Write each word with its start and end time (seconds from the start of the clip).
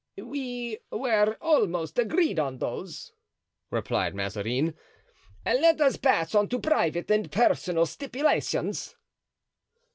"We 0.17 0.79
were 0.89 1.37
almost 1.41 1.99
agreed 1.99 2.39
on 2.39 2.57
those," 2.57 3.13
replied 3.69 4.15
Mazarin; 4.15 4.73
"let 5.45 5.79
us 5.79 5.97
pass 5.97 6.33
on 6.33 6.49
to 6.49 6.59
private 6.59 7.11
and 7.11 7.31
personal 7.31 7.85
stipulations." 7.85 8.95